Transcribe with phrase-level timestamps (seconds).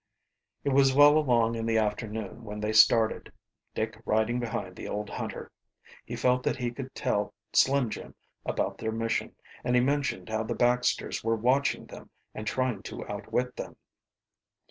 [0.63, 3.31] It was well along in the afternoon when they started,
[3.75, 5.51] Dick riding behind the old hunter.
[6.07, 10.41] He felt that he could tell Slim Jim about their mission, and he mentioned how
[10.41, 13.75] the Baxters were watching them and trying to outwit them.